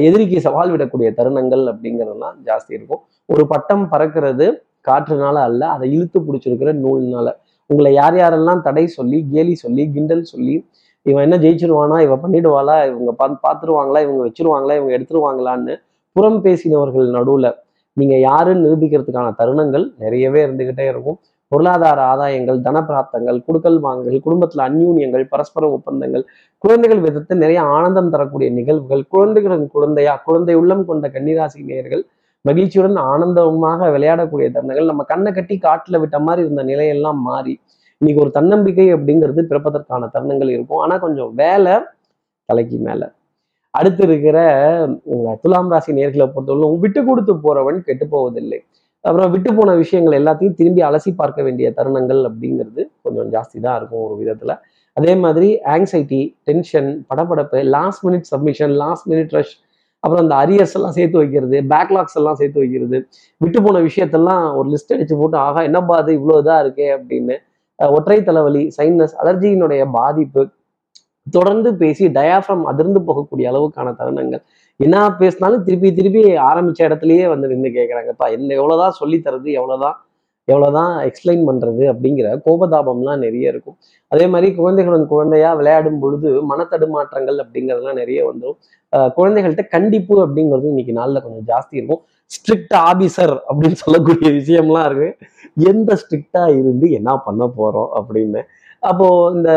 எதிரிக்கு 0.07 0.39
சவால் 0.47 0.73
விடக்கூடிய 0.73 1.09
தருணங்கள் 1.19 1.63
அப்படிங்கிறதெல்லாம் 1.73 2.35
ஜாஸ்தி 2.49 2.73
இருக்கும். 2.79 3.03
ஒரு 3.33 3.45
பட்டம் 3.53 3.85
பறக்கிறது 3.93 4.47
காற்றுனால 4.87 5.37
அல்ல 5.47 5.63
அதை 5.75 5.87
இழுத்து 5.95 6.19
பிடிச்சிருக்கிற 6.27 6.69
நூல்னால 6.83 7.29
உங்களை 7.71 7.93
யார் 7.93 8.15
யாரெல்லாம் 8.15 8.61
தடை 8.61 8.87
சொல்லி 8.87 9.17
கேலி 9.33 9.55
சொல்லி 9.55 9.83
கிண்டல் 9.91 10.23
சொல்லி 10.23 10.55
இவன் 11.05 11.23
என்ன 11.23 11.37
ஜெயிச்சிருவானா 11.37 11.97
இவ 12.01 12.15
பண்ணிடுவாளா 12.15 12.75
இவங்க 12.85 13.11
பா 13.11 13.27
பார்த்துருவாங்களா 13.45 13.99
இவங்க 14.01 14.21
வச்சிருவாங்களா 14.27 14.73
இவங்க 14.75 14.97
எடுத்துருவாங்களான்னு 14.97 15.75
புறம் 16.15 16.39
பேசினவர்கள் 16.41 17.07
நடுவில் 17.09 17.49
நீங்க 17.97 18.15
யாருன்னு 18.19 18.63
நிரூபிக்கிறதுக்கான 18.65 19.33
தருணங்கள் 19.37 19.85
நிறையவே 19.99 20.39
இருந்துகிட்டே 20.45 20.85
இருக்கும். 20.89 21.19
பொருளாதார 21.51 22.01
ஆதாயங்கள் 22.01 22.59
தனப்பிராப்தங்கள் 22.61 23.39
குடுக்கல் 23.47 23.79
வாங்கல் 23.79 24.19
குடும்பத்தில் 24.19 24.63
அந்யூன்யங்கள் 24.67 25.25
பரஸ்பர 25.25 25.69
ஒப்பந்தங்கள் 25.71 26.23
குழந்தைகள் 26.57 26.99
விதத்தை 26.99 27.37
நிறைய 27.37 27.61
ஆனந்தம் 27.61 28.09
தரக்கூடிய 28.09 28.49
நிகழ்வுகள் 28.51 29.03
குழந்தைகளின் 29.09 29.67
குழந்தையா 29.67 30.13
குழந்தை 30.25 30.55
உள்ளம் 30.55 30.85
கொண்ட 30.85 31.07
கன்னிராசி 31.07 31.63
நேர்கள் 31.63 32.03
மகிழ்ச்சியுடன் 32.45 32.97
ஆனந்தமாக 33.11 33.89
விளையாடக்கூடிய 33.95 34.47
தருணங்கள் 34.55 34.91
நம்ம 34.91 35.03
கண்ணை 35.11 35.31
கட்டி 35.31 35.55
காட்டுல 35.65 35.99
விட்ட 36.03 36.19
மாதிரி 36.19 36.45
இருந்த 36.45 36.63
நிலையெல்லாம் 36.71 37.19
மாறி 37.29 37.53
இன்னைக்கு 38.01 38.21
ஒரு 38.23 38.31
தன்னம்பிக்கை 38.37 38.85
அப்படிங்கிறது 38.93 39.41
பிறப்பதற்கான 39.49 40.07
தருணங்கள் 40.13 40.51
இருக்கும். 40.53 40.79
ஆனா 40.83 40.95
கொஞ்சம் 40.97 41.31
வேலை 41.41 41.73
தலைக்கு 42.49 42.77
மேல. 42.87 43.01
அடுத்து 43.73 44.03
இருக்கிற 44.07 44.37
உங்க 45.13 45.35
துலாம் 45.41 45.69
ராசி 45.73 45.91
நேர்களை 45.99 46.25
பொறுத்தவரைக்கும் 46.33 46.81
விட்டு 46.83 47.01
கொடுத்து 47.09 47.33
போறவன் 47.43 47.77
கெட்டு 47.87 48.05
போவதில்லை. 48.13 48.59
அப்புறம் 49.05 49.31
விட்டு 49.33 49.51
போன 49.57 49.75
விஷயங்கள் 49.75 50.17
எல்லாத்தையும் 50.19 50.57
திரும்பி 50.59 50.81
அலசி 50.87 51.11
பார்க்க 51.21 51.45
வேண்டிய 51.47 51.67
தருணங்கள் 51.77 52.21
அப்படிங்கிறது 52.29 52.81
கொஞ்சம் 53.03 53.29
ஜாஸ்தி 53.35 53.57
தான் 53.65 53.77
இருக்கும் 53.79 54.03
ஒரு 54.07 54.15
விதத்துல. 54.21 54.53
அதே 54.97 55.13
மாதிரி 55.23 55.49
anxiety 55.75 56.21
tension 56.49 56.89
படப்படப்பு 57.09 57.59
last 57.75 58.03
minute 58.07 58.27
submission 58.33 58.73
last 58.83 59.07
minute 59.11 59.33
rush 59.37 59.55
அப்புறம் 60.03 60.23
அந்த 60.23 60.35
அரியர்ஸ் 60.35 60.75
எல்லாம் 60.75 60.95
சேர்த்து 60.95 61.17
வைக்கிறது 61.17 61.57
பேக்லாக்ஸ் 61.73 62.17
எல்லாம் 62.17 62.35
சேர்த்து 62.35 62.59
வைக்கிறது 62.59 62.97
விட்டு 63.41 63.59
போன 63.61 63.81
விஷயத்தெல்லாம் 63.81 64.43
ஒரு 64.55 64.67
லிஸ்ட் 64.69 64.93
அடிச்சு 64.93 65.17
போட்டு 65.17 65.37
ஆகா 65.37 65.61
என்னப்பா 65.61 65.95
அது 65.97 66.11
இவ்வளோ 66.19 66.37
இதாக 66.41 66.63
இருக்கே 66.65 66.87
அப்படின்னு 66.97 67.35
ஒற்றை 67.79 68.17
தலைவலி 68.23 68.63
சைனஸ் 68.77 69.15
அலர்ஜியினுடைய 69.21 69.83
பாதிப்பு 69.91 70.41
தொடர்ந்து 71.27 71.69
பேசி 71.75 72.05
டயாஃப்ரம் 72.09 72.63
அதிர்ந்து 72.63 72.99
போகக்கூடிய 73.07 73.45
அளவுக்கான 73.51 73.89
தருணங்கள். 73.99 74.43
என்ன 74.79 75.09
பேசினாலும் 75.19 75.63
திருப்பி 75.63 75.89
திருப்பி 75.93 76.21
ஆரம்பிச்ச 76.49 76.79
இடத்துலயே 76.87 77.25
வந்து 77.29 77.47
நின்று 77.47 77.69
கேட்குறாங்கப்பா 77.69 78.27
என்ன 78.31 78.55
எவ்வளோதான் 78.55 78.97
சொல்லித்தரது 78.99 79.49
எவ்வளோதான் 79.59 79.97
எவ்வளோதான் 80.47 80.93
எக்ஸ்பிளைன் 81.07 81.43
பண்ணுறது 81.47 81.83
அப்படிங்கிற 81.91 82.27
கோபதாபம்லாம் 82.45 83.21
நிறைய 83.25 83.51
இருக்கும். 83.53 83.77
அதே 84.11 84.25
மாதிரி 84.27 84.47
குழந்தைகளுடன் 84.59 85.11
குழந்தையா 85.13 85.49
விளையாடும் 85.59 85.99
பொழுது 86.03 86.29
மனத்தடுமாற்றங்கள் 86.51 87.37
அப்படிங்கிறதுலாம் 87.43 87.99
நிறைய 88.01 88.21
வந்துடும் 88.29 88.57
குழந்தைகள்கிட்ட 89.17 89.65
கண்டிப்பு 89.75 90.15
அப்படிங்கிறது 90.25 90.71
இன்னைக்கு 90.73 90.93
நாளில் 90.99 91.23
கொஞ்சம் 91.25 91.47
ஜாஸ்தி 91.51 91.75
இருக்கும். 91.79 92.01
ஸ்ட்ரிக்ட் 92.35 92.75
ஆபீசர் 92.89 93.35
அப்படின்னு 93.49 93.77
சொல்லக்கூடிய 93.83 94.29
விஷயம்லாம் 94.39 94.85
இருக்கு. 94.89 95.09
எந்த 95.71 95.97
ஸ்ட்ரிக்டா 96.01 96.43
இருந்து 96.59 96.85
என்ன 96.99 97.15
பண்ண 97.27 97.45
போறோம் 97.59 97.89
அப்படின்னு. 97.99 98.41
அப்போ 98.89 99.07
இந்த 99.35 99.51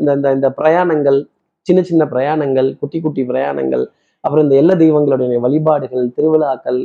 இந்த 0.00 0.10
இந்த 0.16 0.28
இந்த 0.36 0.48
பிரயாணங்கள் 0.58 1.18
சின்ன 1.66 1.80
சின்ன 1.88 2.02
பிரயாணங்கள் 2.12 2.68
குட்டி 2.80 2.98
குட்டி 3.00 3.22
பிரயாணங்கள் 3.30 3.84
அப்புறம் 4.24 4.44
இந்த 4.46 4.54
எல்லா 4.60 4.74
தெய்வங்களுடைய 4.82 5.38
வழிபாடுகள் 5.46 6.06
திருவிழாக்கள் 6.16 6.78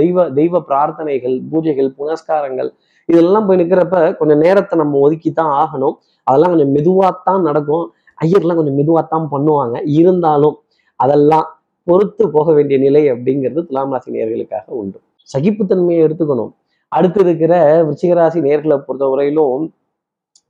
தெய்வ 0.00 0.24
தெய்வ 0.38 0.60
பிரார்த்தனைகள் 0.70 1.36
பூஜைகள் 1.50 1.90
புனஸ்காரங்கள் 1.98 2.70
இதெல்லாம் 3.08 3.46
போய் 3.46 3.60
நிற்கிறப்ப 3.60 3.96
கொஞ்சம் 4.18 4.40
நேரத்தை 4.44 4.74
நம்ம 4.82 4.98
ஒதுக்கி 5.06 5.30
தான் 5.40 5.52
ஆகணும். 5.62 5.94
அதெல்லாம் 6.26 6.52
கொஞ்சம் 6.54 6.72
மெதுவாகத்தான் 6.76 7.42
நடக்கும். 7.48 7.84
ஐயர்லாம் 8.18 8.58
கொஞ்சம் 8.60 8.78
மெதுவாகத்தான் 8.80 9.26
பண்ணுவாங்க. 9.34 9.76
இருந்தாலும் 10.00 10.56
அதெல்லாம் 11.00 11.46
பொறுத்து 11.86 12.24
போக 12.34 12.48
வேண்டிய 12.56 12.76
நிலை 12.86 13.02
அப்படிங்கிறது 13.12 13.60
துலாம் 13.68 13.92
ராசி 13.94 14.10
நேர்களுக்காக 14.16 14.66
உண்டு. 14.80 14.98
சகிப்புத்தன்மையை 15.28 16.02
எடுத்துக்கணும். 16.06 16.52
அடுத்து 16.92 17.20
இருக்கிற 17.24 17.54
விருச்சிகராசி 17.86 18.38
நேர்களை 18.48 18.76
பொறுத்த 18.86 19.06
வரையிலும் 19.12 19.64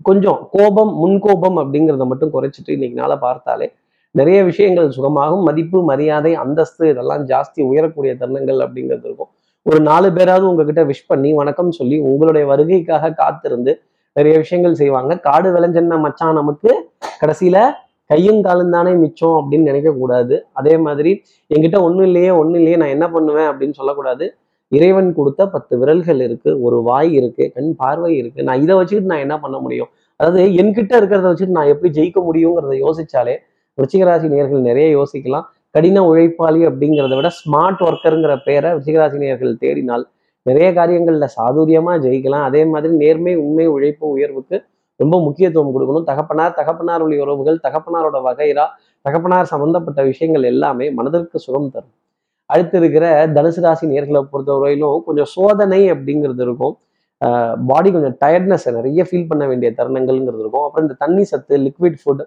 கொஞ்சம் 0.08 0.38
கோபம் 0.54 0.92
முன்கோபம் 1.02 1.58
அப்படிங்கிறத 1.62 2.04
மட்டும் 2.12 2.32
குறைச்சிட்டு 2.34 2.70
இன்னைக்கு 2.76 2.96
நாளை 3.02 3.16
பார்த்தாலே 3.26 3.66
நிறைய 4.14 4.38
விஷயங்கள் 4.48 4.88
சுகமாகும் 4.96 5.44
மதிப்பு 5.48 5.78
மரியாதை 5.90 6.32
அந்தஸ்து 6.42 6.84
இதெல்லாம் 6.92 7.22
ஜாஸ்தி 7.30 7.60
உயரக்கூடிய 7.68 8.12
தருணங்கள் 8.20 8.58
அப்படிங்கிறது 8.64 9.06
இருக்கும். 9.08 9.30
ஒரு 9.66 9.78
நாலு 9.86 10.08
பேராவது 10.16 10.44
உங்ககிட்ட 10.48 10.82
விஷ் 10.90 11.08
பண்ணி 11.10 11.30
வணக்கம் 11.38 11.70
சொல்லி 11.76 11.96
உங்களுடைய 12.10 12.44
வருகைக்காக 12.50 13.10
காத்திருந்து 13.20 13.72
நிறைய 14.16 14.34
விஷயங்கள் 14.42 14.76
செய்வாங்க. 14.80 15.12
காடு 15.26 15.48
விளைஞ்சென்ன 15.54 15.98
மச்சான் 16.04 16.38
நமக்கு 16.40 16.70
கடைசியில 17.20 17.58
கையும் 18.10 18.42
காலும் 18.46 18.74
தானே 18.76 18.92
மிச்சம் 19.02 19.36
அப்படின்னு 19.38 19.70
நினைக்க 19.70 19.90
கூடாது 20.00 20.34
அதே 20.60 20.74
மாதிரி 20.86 21.12
என்கிட்ட 21.50 21.78
ஒன்றும் 21.86 22.06
இல்லையே 22.08 22.32
ஒன்றும் 22.40 22.60
இல்லையே 22.60 22.78
நான் 22.82 22.94
என்ன 22.96 23.06
பண்ணுவேன் 23.14 23.48
அப்படின்னு 23.50 23.78
சொல்லக்கூடாது. 23.80 24.26
இறைவன் 24.72 25.08
கொடுத்த 25.18 25.42
பத்து 25.54 25.74
விரல்கள் 25.80 26.20
இருக்கு 26.26 26.50
ஒரு 26.66 26.76
வாய் 26.88 27.10
இருக்கு 27.20 27.46
கண் 27.56 27.72
பார்வை 27.80 28.12
இருக்கு. 28.20 28.40
நான் 28.48 28.60
இதை 28.64 28.76
வச்சுக்கிட்டு 28.80 29.12
நான் 29.14 29.24
என்ன 29.26 29.36
பண்ண 29.44 29.56
முடியும்? 29.64 29.90
அதாவது 30.20 30.42
என்கிட்ட 30.60 30.92
இருக்கிறத 31.00 31.26
வச்சுட்டு 31.30 31.56
நான் 31.58 31.72
எப்படி 31.74 31.90
ஜெயிக்க 31.98 32.20
முடியுங்கிறத 32.28 32.76
யோசிச்சாலே 32.84 33.34
ரிச்சிகராசி 33.80 34.26
நேர்கள் 34.34 34.66
நிறைய 34.68 34.88
யோசிக்கலாம். 34.98 35.46
கடின 35.74 36.00
உழைப்பாளி 36.08 36.60
அப்படிங்கிறத 36.68 37.14
விட 37.18 37.28
ஸ்மார்ட் 37.40 37.82
ஒர்க்கருங்கிற 37.88 38.34
பேரை 38.46 38.70
ரிச்சிகராசி 38.78 39.18
நேர்கள் 39.24 39.52
தேடினால் 39.62 40.04
நிறைய 40.48 40.68
காரியங்கள்ல 40.78 41.26
சாதுரியமா 41.36 41.92
ஜெயிக்கலாம். 42.04 42.44
அதே 42.48 42.62
மாதிரி 42.72 42.92
நேர்மை 43.02 43.34
உண்மை 43.44 43.66
உழைப்பு 43.74 44.04
உயர்வுக்கு 44.14 44.56
ரொம்ப 45.00 45.16
முக்கியத்துவம் 45.26 45.72
கொடுக்கணும். 45.74 46.06
தகப்பனார் 46.10 46.56
தகப்பனார் 46.60 47.02
உள்ள 47.04 47.20
உறவுகள் 47.24 47.58
தகப்பனாரோட 47.66 48.16
வகைரா 48.28 48.66
தகப்பனார் 49.06 49.50
சம்பந்தப்பட்ட 49.52 50.00
விஷயங்கள் 50.10 50.44
எல்லாமே 50.50 50.86
மனதிற்கு 50.98 51.38
சுகம் 51.44 51.70
தரும். 51.74 51.94
அடுத்து 52.52 52.76
இருக்கிற 52.80 53.06
தனுசு 53.36 53.60
ராசி 53.64 53.84
நேர்களை 53.92 54.20
பொறுத்தவரையிலும் 54.32 54.98
கொஞ்சம் 55.06 55.30
சோதனை 55.34 55.80
அப்படிங்கிறது 55.94 56.42
இருக்கும். 56.46 56.74
பாடி 57.70 57.88
கொஞ்சம் 57.94 58.16
டயர்ட்னஸ் 58.22 58.66
நிறைய 58.76 59.02
ஃபீல் 59.08 59.28
பண்ண 59.30 59.44
வேண்டிய 59.50 59.68
தருணங்கள்ங்கிறது 59.78 60.42
இருக்கும். 60.44 60.64
அப்புறம் 60.66 60.86
இந்த 60.86 60.96
தண்ணி 61.04 61.24
சத்து 61.32 61.56
லிக்விட் 61.66 61.98
ஃபுட் 62.02 62.22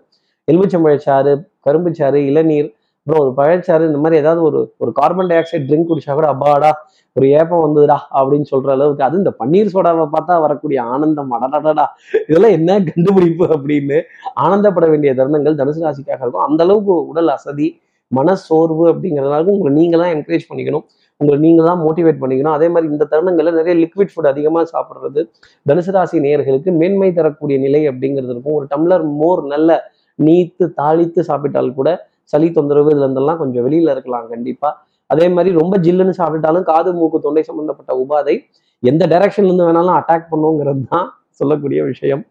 எலுமிச்சம்பழச்சாறு 0.51 1.31
கரும்புச்சாறு 1.67 2.19
இளநீர் 2.31 2.67
அப்புறம் 3.07 3.23
ஒரு 3.23 3.31
பழச்சாறு 3.39 3.83
இந்த 3.87 3.99
மாதிரி 4.03 4.19
ஏதாவது 4.21 4.41
ஒரு 4.49 4.59
ஒரு 4.83 4.91
கார்பன் 4.99 5.27
டை 5.29 5.35
ஆக்சைடு 5.39 5.65
ட்ரிங்க் 5.69 5.89
குடிச்சா 5.89 6.13
கூட 6.17 6.27
அப்பாடா 6.33 6.69
ஒரு 7.15 7.25
ஏப்பம் 7.39 7.63
வந்ததுடா 7.65 7.97
அப்படின்னு 8.19 8.47
சொல்ற 8.51 8.69
அளவுக்கு 8.75 9.03
அது 9.07 9.19
இந்த 9.21 9.31
பன்னீர் 9.41 9.71
சோடாவை 9.73 10.05
பார்த்தா 10.15 10.35
வரக்கூடிய 10.45 10.79
ஆனந்தம் 10.93 11.33
அடடடா 11.37 11.85
இதெல்லாம் 12.29 12.55
என்ன 12.57 12.77
கண்டுபிடிப்பு 12.89 13.45
அப்படின்னு 13.55 13.97
ஆனந்தப்பட 14.45 14.87
வேண்டிய 14.93 15.11
தருணங்கள் 15.19 15.59
தனுசு 15.61 15.83
ராசிக்காக 15.85 16.21
இருக்கும். 16.23 16.45
அந்த 16.49 16.61
அளவுக்கு 16.67 16.93
உடல் 17.11 17.31
அசதி 17.37 17.67
மன 18.11 18.35
சோர்வு 18.47 18.85
அப்படிங்கிறதுனால 18.91 19.51
உங்களை 19.53 19.71
நீங்க 19.79 19.95
தான் 20.01 20.11
என்கரேஜ் 20.15 20.49
பண்ணிக்கணும். 20.49 20.85
உங்களை 21.21 21.37
நீங்க 21.45 21.61
தான் 21.69 21.79
மோட்டிவேட் 21.85 22.19
பண்ணிக்கணும். 22.23 22.55
அதே 22.57 22.67
மாதிரி 22.73 22.87
இந்த 22.93 23.05
தருணங்களில் 23.11 23.57
நிறைய 23.59 23.75
லிக்விட் 23.83 24.11
ஃபுட் 24.13 24.31
அதிகமாக 24.31 24.65
சாப்பிட்றது 24.73 25.21
தனுசு 25.69 25.93
ராசி 25.95 26.19
நேயர்களுக்கு 26.25 26.71
மேன்மை 26.81 27.09
தரக்கூடிய 27.19 27.57
நிலை 27.65 27.81
அப்படிங்கிறது 27.91 28.33
இருக்கும். 28.35 28.57
ஒரு 28.59 28.67
டம்ளர் 28.73 29.05
மோர் 29.21 29.41
நல்ல 29.53 29.79
நீத்து 30.19 30.65
தாளித்து 30.79 31.21
சாப்பிட்டால் 31.29 31.71
கூட 31.79 31.89
சளி 32.31 32.47
தொந்தரவு 32.57 32.89
இதுல 32.93 33.05
இருந்தெல்லாம் 33.07 33.39
கொஞ்சம் 33.41 33.65
வெளியில 33.67 33.93
இருக்கலாம் 33.95 34.27
கண்டிப்பா. 34.33 34.69
அதே 35.13 35.25
மாதிரி 35.35 35.49
ரொம்ப 35.61 35.75
ஜில்லுன்னு 35.85 36.13
சாப்பிட்டாலும் 36.21 36.65
காது 36.71 36.91
மூக்கு 36.99 37.17
தொண்டை 37.25 37.43
சம்பந்தப்பட்ட 37.49 37.91
உபாதை 38.03 38.35
எந்த 38.83 39.03
டைரக்ஷன்ல 39.11 39.49
இருந்து 39.49 39.67
வேணாலும் 39.67 39.97
அட்டாக் 39.99 40.31
பண்ணுங்கிறது 40.31 40.81
தான் 40.93 41.07
சொல்லக்கூடிய 41.39 41.79
விஷயம். 41.91 42.23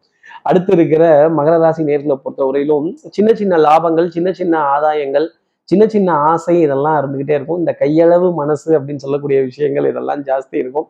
அடுத்து 0.48 0.72
இருக்கிற 0.76 1.04
மகர 1.38 1.54
ராசி 1.62 1.82
நேர்களை 1.88 2.16
பொறுத்தவரையிலும் 2.24 2.86
சின்ன 3.16 3.30
சின்ன 3.40 3.56
லாபங்கள் 3.66 4.08
சின்ன 4.16 4.28
சின்ன 4.40 4.54
ஆதாயங்கள் 4.74 5.26
சின்ன 5.68 5.84
சின்ன 5.94 6.08
ஆசை 6.30 6.54
இதெல்லாம் 6.64 6.96
இருந்துகிட்டே 7.00 7.34
இருக்கும். 7.38 7.60
இந்த 7.62 7.72
கையளவு 7.82 8.28
மனசு 8.40 8.70
அப்படின்னு 8.78 9.04
சொல்லக்கூடிய 9.04 9.38
விஷயங்கள் 9.48 9.88
இதெல்லாம் 9.90 10.22
ஜாஸ்தி 10.28 10.56
இருக்கும். 10.62 10.88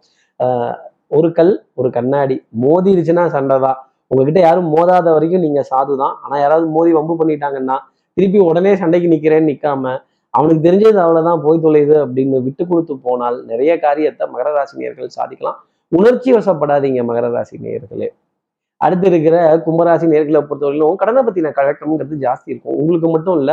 ஒரு 1.17 1.29
கல் 1.39 1.55
ஒரு 1.81 1.89
கண்ணாடி 1.97 2.37
மோதிருச்சுன்னா 2.63 3.25
சண்டை 3.35 3.57
தான். 3.67 3.79
உங்ககிட்ட 4.11 4.41
யாரும் 4.47 4.71
மோதாத 4.75 5.07
வரைக்கும் 5.17 5.45
நீங்க 5.47 5.61
சாது 5.71 5.95
தான் 6.03 6.15
ஆனா 6.25 6.37
யாராவது 6.45 6.67
மோதி 6.77 6.91
வம்பு 6.99 7.15
பண்ணிட்டாங்கன்னா 7.21 7.77
திருப்பி 8.17 8.41
உடனே 8.49 8.73
சண்டைக்கு 8.81 9.09
நிக்கிறேன்னு 9.15 9.51
நிக்காம 9.51 9.93
அவனுக்கு 10.35 10.63
தெரிஞ்சது 10.67 10.99
அவ்வளவுதான் 11.05 11.43
போய் 11.45 11.63
தொலைது 11.65 11.97
அப்படின்னு 12.05 12.39
விட்டு 12.47 12.63
கொடுத்து 12.71 12.95
போனால் 13.07 13.37
நிறைய 13.51 13.73
காரியத்தை 13.85 14.25
மகர 14.33 14.49
ராசி 14.57 14.75
நேர்கள் 14.83 15.11
சாதிக்கலாம். 15.19 15.59
உணர்ச்சி 15.93 16.31
வசப்படாதீங்க 16.37 17.01
மகர 17.11 17.27
ராசி 17.35 17.57
நேர்களே 17.67 18.09
அடுத்து 18.81 19.07
இருக்கிற 19.11 19.37
கும்பராசி 19.67 20.07
நேர்களை 20.13 20.41
பொறுத்தவரையிலும் 20.49 20.97
கடனை 21.03 21.21
பத்தின 21.27 21.53
கழக்கம்ங்கிறது 21.59 22.17
ஜாஸ்தி 22.25 22.49
இருக்கும். 22.53 22.77
உங்களுக்கு 22.81 23.09
மட்டும் 23.15 23.37
இல்ல 23.41 23.53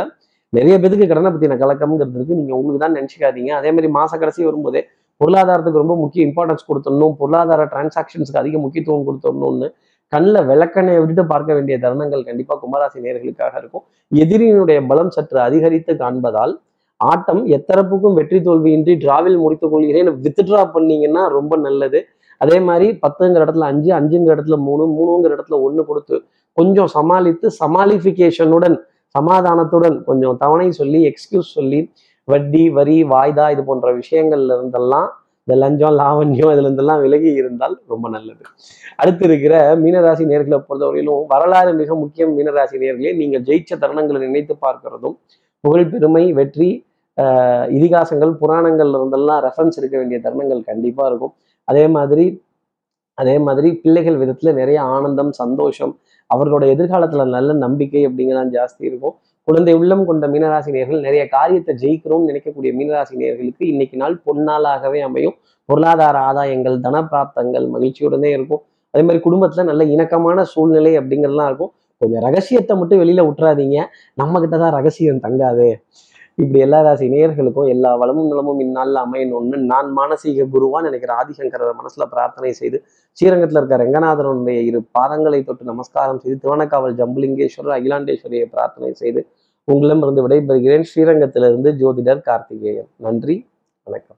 நிறைய 0.52 0.74
பேருக்கு 0.82 1.06
கடனை 1.12 1.30
பத்தின 1.34 1.56
கலக்கம்ங்கிறது 1.62 2.16
இருக்கு. 2.18 2.38
நீங்க 2.40 2.52
உங்களுக்கு 2.58 2.82
தான் 2.84 2.96
நினைச்சுக்காதீங்க. 2.98 3.52
அதே 3.60 3.70
மாதிரி 3.74 3.90
மாச 3.98 4.12
கடைசி 4.22 4.40
வரும்போதே 4.48 4.82
பொருளாதாரத்துக்கு 5.20 5.82
ரொம்ப 5.84 5.94
முக்கிய 6.02 6.22
இம்பார்ட்டன்ஸ் 6.28 6.68
கொடுத்துடணும். 6.70 7.14
பொருளாதார 7.20 7.64
டிரான்சாக்ஷன்ஸ்க்கு 7.74 8.40
அதிக 8.42 8.58
முக்கியத்துவம் 8.64 9.06
கொடுத்துடணும்னு 9.08 9.68
கண்ணில் 10.12 10.46
விளக்கணையை 10.50 10.98
விட்டுட்டு 11.00 11.24
பார்க்க 11.32 11.56
வேண்டிய 11.56 11.76
தருணங்கள் 11.84 12.26
கண்டிப்பாக 12.28 12.58
கும்பராசி 12.62 12.98
நேர்களுக்காக 13.06 13.54
இருக்கும். 13.62 13.84
எதிரியினுடைய 14.12 14.78
பலம் 14.90 15.12
சற்று 15.16 15.38
அதிகரித்து 15.48 15.94
காண்பதால் 16.02 16.54
ஆட்டம் 17.00 17.42
எத்தரப்புக்கும் 17.56 18.16
வெற்றி 18.18 18.38
தோல்வியின்றி 18.38 18.92
டிராவில் 19.04 19.38
முடித்துக் 19.44 19.72
கொள்கிறேன். 19.72 20.10
வித்ட்ரா 20.24 20.62
பண்ணீங்கன்னா 20.74 21.22
ரொம்ப 21.38 21.56
நல்லது. 21.66 22.00
அதே 22.40 22.58
மாதிரி 22.68 22.86
பத்துங்கிற 23.04 23.42
இடத்துல 23.44 23.66
அஞ்சு 23.72 23.90
அஞ்சுங்கிற 23.98 24.34
இடத்துல 24.36 24.56
மூணு 24.68 24.84
மூணுங்கிற 24.98 25.32
இடத்துல 25.36 25.58
ஒன்று 25.66 25.82
கொடுத்து 25.84 26.16
கொஞ்சம் 26.58 26.90
சமாளித்து 26.96 27.46
சமாளிஃபிகேஷனுடன் 27.60 28.76
சமாதானத்துடன் 29.14 29.96
கொஞ்சம் 30.04 30.36
தவணை 30.36 30.68
சொல்லி 30.80 31.00
எக்ஸ்கியூஸ் 31.10 31.50
சொல்லி 31.58 31.80
வட்டி 32.28 32.64
வரி 32.70 32.96
வாய்தா 33.04 33.46
இது 33.50 33.62
போன்ற 33.64 33.88
விஷயங்கள்ல 33.92 34.56
இருந்தெல்லாம் 34.58 35.08
இந்த 35.46 35.54
லஞ்சம் 35.62 35.96
லாவண்யம் 36.00 36.50
இதுல 36.54 36.66
இருந்தெல்லாம் 36.68 37.00
விலகி 37.04 37.30
இருந்தால் 37.40 37.74
ரொம்ப 37.92 38.06
நல்லது. 38.14 38.42
அடுத்து 39.00 39.24
இருக்கிற 39.28 39.54
மீனராசி 39.84 40.24
நேர்களை 40.32 40.58
பொறுத்தவரையிலும் 40.68 41.24
வரலாறு 41.32 41.72
மிக 41.80 41.94
முக்கியம் 42.02 42.32
மீனராசி 42.38 42.76
நேர்களே. 42.82 43.12
நீங்கள் 43.20 43.44
ஜெயிச்ச 43.48 43.78
தருணங்களை 43.82 44.20
நினைத்து 44.26 44.56
பார்க்கிறதும் 44.66 45.16
புகழ் 45.64 45.90
பெருமை 45.92 46.24
வெற்றி 46.38 46.70
இதிகாசங்கள் 47.78 48.32
புராணங்கள்ல 48.42 48.98
இருந்தெல்லாம் 49.00 49.40
ரெஃபரன்ஸ் 49.46 49.78
எடுக்க 49.80 49.96
வேண்டிய 50.00 50.18
தருணங்கள் 50.26 50.62
கண்டிப்பா 50.70 51.04
இருக்கும். 51.10 51.34
அதே 51.68 51.84
மாதிரி 51.96 52.26
அதே 53.22 53.34
மாதிரி 53.46 53.68
பிள்ளைகள் 53.82 54.20
விதத்துல 54.20 54.52
நிறைய 54.60 54.78
ஆனந்தம் 54.94 55.32
சந்தோஷம் 55.42 55.92
அவர்களோட 56.30 56.64
எதிர்காலத்துல 56.74 57.24
நல்ல 57.34 57.52
நம்பிக்கை 57.64 58.02
அப்படிங்கலாம் 58.08 58.52
ஜாஸ்தி 58.56 58.82
இருக்கும். 58.90 59.14
குழந்தை 59.44 59.74
உள்ளம் 59.74 60.04
கொண்ட 60.06 60.28
மீனராசினியர்கள் 60.28 61.00
நிறைய 61.00 61.28
காரியத்தை 61.28 61.74
ஜெயிக்கிறோம்னு 61.74 62.28
நினைக்கக்கூடிய 62.30 62.70
மீனராசினியர்களுக்கு 62.80 63.64
இன்னைக்கு 63.72 63.96
நாள் 63.96 64.22
பொன்னாளாகவே 64.26 65.00
அமையும். 65.00 65.36
பொருளாதார 65.64 66.18
ஆதாயங்கள் 66.18 66.80
தன 66.80 67.00
பிராப்தங்கள் 67.02 67.66
மகிழ்ச்சியுடனே 67.74 68.24
இருக்கும். 68.24 68.62
அதே 68.90 69.02
மாதிரி 69.04 69.24
குடும்பத்துல 69.24 69.64
நல்ல 69.64 69.84
இணக்கமான 69.84 70.42
சூழ்நிலை 70.42 70.98
அப்படிங்கிறதுலாம் 70.98 71.46
இருக்கும். 71.46 71.72
கொஞ்சம் 71.98 72.22
ரகசியத்தை 72.22 72.76
மட்டும் 72.76 73.00
வெளியில 73.00 73.22
விட்டுறாதீங்க 73.28 73.84
நம்ம 74.14 74.40
கிட்டதான் 74.40 74.70
ரகசியம் 74.70 75.20
தங்காது. 75.22 75.68
இப்படி 76.38 76.58
எல்லா 76.60 76.78
ராசி 76.80 77.06
நேயர்களுக்கும் 77.08 77.68
எல்லா 77.68 77.90
வளமும் 77.94 78.28
நலமும் 78.28 78.60
இந்நாளில் 78.60 79.00
அமையணும்னு 79.02 79.58
நான் 79.62 79.88
மானசீக 79.98 80.46
குருவான் 80.54 80.86
நினைக்கிற 80.88 81.12
ஆதிசங்கர 81.14 81.72
மனசுல 81.80 82.06
பிரார்த்தனை 82.10 82.52
செய்து 82.52 82.78
ஸ்ரீரங்கத்தில் 83.18 83.60
இருக்க 83.60 83.76
ரங்கநாதனுடைய 83.76 84.60
இரு 84.68 84.80
பாதங்களை 84.98 85.40
தொட்டு 85.44 85.64
நமஸ்காரம் 85.64 86.20
செய்து 86.22 86.36
திருவண்ணக்காவல் 86.42 86.98
ஜம்புலிங்கேஸ்வரர் 87.00 87.76
அகிலாண்டேஸ்வரியை 87.78 88.46
பிரார்த்தனை 88.54 88.92
செய்து 88.92 89.22
உங்களிடமிருந்து 89.68 90.24
விடைபெறுகிறேன் 90.26 90.88
ஸ்ரீரங்கத்திலிருந்து 90.90 91.72
ஜோதிடர் 91.82 92.26
கார்த்திகேயன். 92.30 92.90
நன்றி 92.96 93.36
வணக்கம். 93.86 94.16